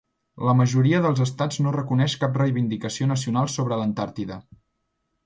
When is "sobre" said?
3.57-3.79